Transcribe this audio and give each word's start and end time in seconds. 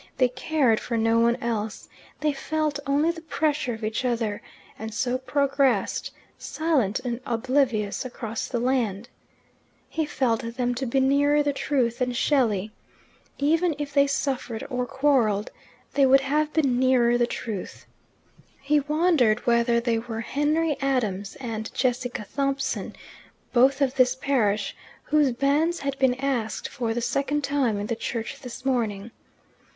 They 0.17 0.29
cared 0.29 0.79
for 0.79 0.97
no 0.97 1.19
one 1.19 1.35
else; 1.35 1.87
they 2.21 2.33
felt 2.33 2.79
only 2.87 3.11
the 3.11 3.21
pressure 3.21 3.75
of 3.75 3.83
each 3.83 4.03
other, 4.03 4.41
and 4.79 4.91
so 4.95 5.19
progressed, 5.19 6.09
silent 6.39 6.99
and 7.01 7.21
oblivious, 7.23 8.03
across 8.03 8.47
the 8.47 8.59
land. 8.59 9.09
He 9.89 10.07
felt 10.07 10.55
them 10.57 10.73
to 10.73 10.87
be 10.87 10.99
nearer 10.99 11.43
the 11.43 11.53
truth 11.53 11.99
than 11.99 12.13
Shelley. 12.13 12.71
Even 13.37 13.75
if 13.77 13.93
they 13.93 14.07
suffered 14.07 14.65
or 14.71 14.87
quarrelled, 14.87 15.51
they 15.93 16.07
would 16.07 16.21
have 16.21 16.51
been 16.51 16.79
nearer 16.79 17.15
the 17.15 17.27
truth. 17.27 17.85
He 18.59 18.79
wondered 18.79 19.45
whether 19.45 19.79
they 19.79 19.99
were 19.99 20.21
Henry 20.21 20.77
Adams 20.81 21.35
and 21.39 21.71
Jessica 21.75 22.25
Thompson, 22.35 22.95
both 23.53 23.81
of 23.81 23.93
this 23.97 24.15
parish, 24.15 24.75
whose 25.03 25.31
banns 25.31 25.81
had 25.81 25.95
been 25.99 26.15
asked 26.15 26.67
for 26.69 26.91
the 26.95 27.01
second 27.01 27.43
time 27.43 27.77
in 27.79 27.85
the 27.85 27.95
church 27.95 28.39
this 28.41 28.65
morning. 28.65 29.11